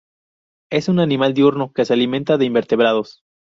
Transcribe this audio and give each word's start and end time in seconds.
Es 0.71 0.89
un 0.89 0.99
animal 0.99 1.35
diurno 1.35 1.73
que 1.73 1.85
se 1.85 1.93
alimenta 1.93 2.39
de 2.39 2.45
invertebrados. 2.45 3.21